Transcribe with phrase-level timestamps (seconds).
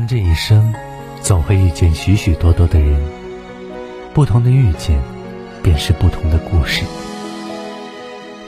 [0.00, 0.74] 们这一生，
[1.20, 2.98] 总会遇见许许多多的人，
[4.14, 4.98] 不同的遇见，
[5.62, 6.82] 便是不同的故事。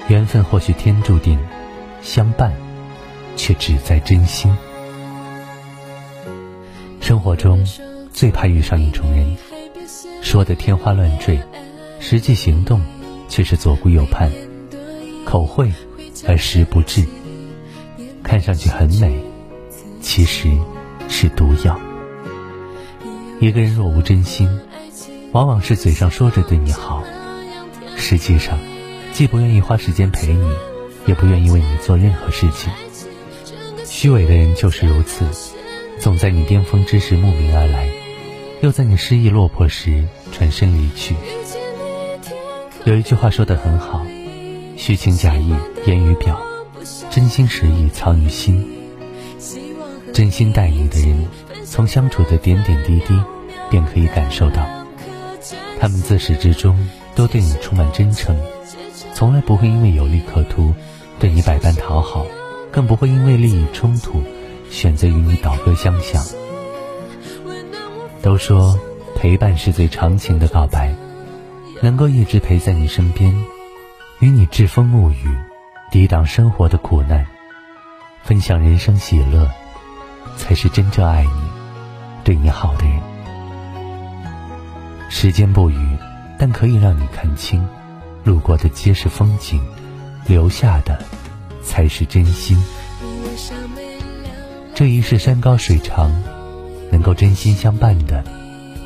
[0.08, 1.38] 缘分或许天注定，
[2.00, 2.54] 相伴，
[3.36, 4.50] 却只在真心。
[7.02, 7.62] 生活中，
[8.14, 9.36] 最怕遇上一种人，
[10.22, 11.38] 说的天花乱坠，
[12.00, 12.80] 实际行动
[13.28, 14.32] 却是左顾右盼，
[15.26, 15.70] 口惠
[16.26, 17.04] 而实不至，
[18.22, 19.22] 看上去很美，
[20.00, 20.48] 其实
[21.12, 21.78] 是毒药。
[23.38, 24.48] 一个人若无真心，
[25.32, 27.04] 往往是嘴上说着对你好，
[27.96, 28.58] 实际上
[29.12, 30.50] 既不愿意花时间陪你，
[31.06, 32.72] 也不愿意为你做任何事情。
[33.84, 35.26] 虚伪的人就是如此。
[36.00, 37.88] 总在你巅峰之时慕名而来，
[38.60, 41.14] 又在你失意落魄时转身离去。
[42.84, 44.04] 有一句话说得很好：
[44.76, 45.54] 虚情假意
[45.86, 46.40] 言于表，
[47.10, 48.66] 真心实意藏于心。
[50.12, 51.26] 真心待你的人，
[51.64, 53.18] 从相处的点点滴滴，
[53.70, 54.62] 便可以感受到，
[55.80, 56.78] 他们自始至终
[57.14, 58.38] 都对你充满真诚，
[59.14, 60.74] 从来不会因为有利可图，
[61.18, 62.26] 对你百般讨好，
[62.70, 64.22] 更不会因为利益冲突。
[64.70, 66.24] 选择与你倒戈相向。
[68.22, 68.78] 都说
[69.16, 70.94] 陪伴是最长情的告白，
[71.82, 73.30] 能够一直陪在你身边，
[74.20, 75.36] 与你栉风沐雨，
[75.90, 77.26] 抵挡生活的苦难，
[78.24, 79.46] 分享人生喜乐，
[80.36, 81.42] 才是真正爱你、
[82.24, 83.00] 对你好的人。
[85.08, 85.96] 时间不语，
[86.38, 87.66] 但可以让你看清，
[88.24, 89.60] 路过的皆是风景，
[90.26, 90.98] 留下的
[91.62, 92.56] 才是真心。
[94.74, 96.10] 这一世山高水长，
[96.90, 98.24] 能够真心相伴的，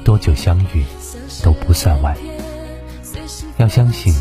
[0.05, 0.84] 多久相遇
[1.42, 2.16] 都不算晚。
[3.56, 4.14] 要相信，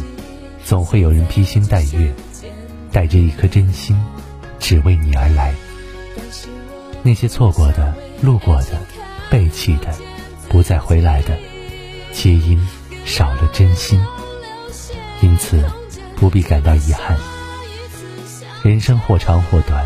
[0.63, 2.13] 总会有人披星戴月，
[2.91, 3.99] 带着一颗真心，
[4.59, 5.53] 只为你而来。
[7.05, 8.81] 那些错过的、路过的、
[9.29, 9.93] 背弃的、
[10.49, 11.37] 不再回来的，
[12.11, 12.59] 皆因
[13.05, 14.03] 少了真心。
[15.21, 15.63] 因此，
[16.15, 17.15] 不必感到遗憾。
[18.63, 19.85] 人生或长或短。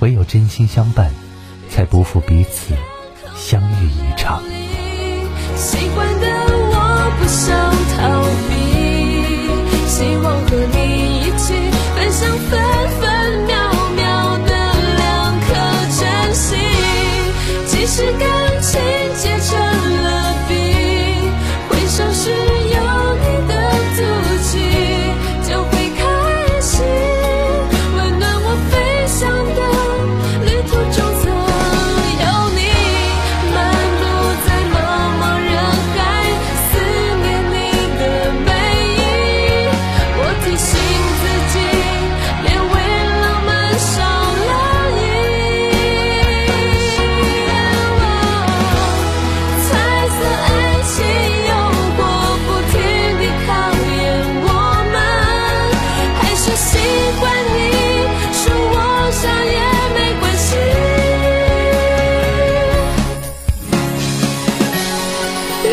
[0.00, 1.10] 唯有真心相伴，
[1.68, 2.74] 才不负彼此
[3.36, 4.42] 相遇一场。
[5.56, 6.26] 习惯的
[6.72, 7.69] 我不想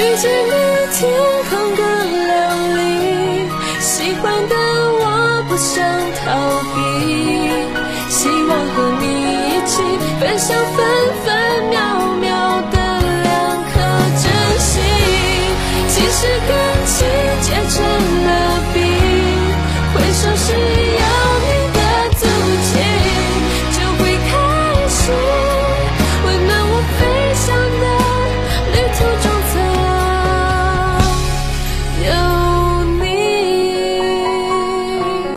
[0.07, 1.11] 遇见的天
[1.49, 3.49] 空更亮丽，
[3.81, 5.96] 喜欢的我不想。